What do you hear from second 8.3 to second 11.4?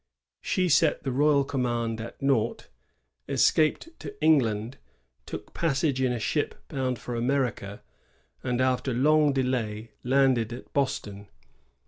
and after long delay landed at Boston.